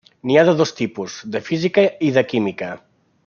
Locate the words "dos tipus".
0.61-1.17